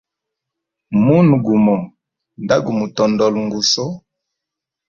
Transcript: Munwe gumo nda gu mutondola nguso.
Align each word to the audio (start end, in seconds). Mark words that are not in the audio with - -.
Munwe 1.03 1.35
gumo 1.45 1.75
nda 2.43 2.55
gu 2.63 2.71
mutondola 2.79 3.37
nguso. 3.45 3.85